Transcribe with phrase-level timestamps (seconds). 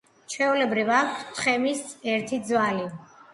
[0.35, 1.83] ჩვეულებრივ აქვთ თხემის
[2.15, 2.89] ერთი ძვალი.